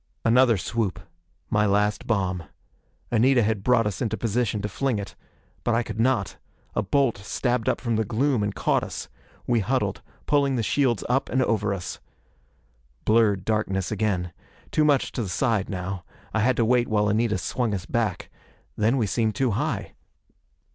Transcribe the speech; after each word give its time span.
Another 0.25 0.57
swoop. 0.57 0.99
My 1.51 1.67
last 1.67 2.07
bomb. 2.07 2.41
Anita 3.11 3.43
had 3.43 3.61
brought 3.63 3.85
us 3.85 4.01
into 4.01 4.17
position 4.17 4.59
to 4.63 4.67
fling 4.67 4.97
it. 4.97 5.13
But 5.63 5.75
I 5.75 5.83
could 5.83 5.99
not. 5.99 6.37
A 6.73 6.81
bolt 6.81 7.19
stabbed 7.19 7.69
up 7.69 7.79
from 7.79 7.97
the 7.97 8.03
gloom 8.03 8.41
and 8.41 8.55
caught 8.55 8.83
us. 8.83 9.09
We 9.45 9.59
huddled, 9.59 10.01
pulling 10.25 10.55
the 10.55 10.63
shields 10.63 11.03
up 11.07 11.29
and 11.29 11.43
over 11.43 11.71
us. 11.71 11.99
Blurred 13.05 13.45
darkness 13.45 13.91
again. 13.91 14.33
Too 14.71 14.83
much 14.85 15.11
to 15.11 15.21
the 15.21 15.29
side 15.29 15.69
now. 15.69 16.03
I 16.33 16.39
had 16.39 16.57
to 16.57 16.65
wait 16.65 16.87
while 16.87 17.07
Anita 17.07 17.37
swung 17.37 17.75
us 17.75 17.85
back. 17.85 18.31
Then 18.75 18.97
we 18.97 19.05
seemed 19.05 19.35
too 19.35 19.51
high. 19.51 19.93